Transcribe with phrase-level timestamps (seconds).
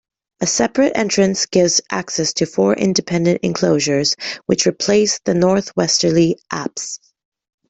[0.39, 4.15] A separate entrance gives access to four independent enclosures
[4.47, 6.99] which replace the north-westerly apse.